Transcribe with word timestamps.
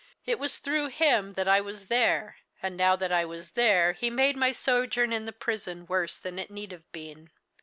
It 0.25 0.39
was 0.39 0.57
through 0.57 0.87
him 0.87 1.33
that 1.33 1.47
I 1.47 1.61
was 1.61 1.85
there, 1.85 2.37
and 2.63 2.75
now 2.75 2.95
that 2.95 3.11
I 3.11 3.23
was 3.23 3.51
there 3.51 3.93
he 3.93 4.09
made 4.09 4.35
my 4.35 4.51
sojourn 4.51 5.13
in 5.13 5.25
the 5.25 5.31
prison 5.31 5.85
worse 5.85 6.17
than 6.17 6.39
it 6.39 6.49
need 6.49 6.71
have 6.71 6.91
been. 6.91 7.29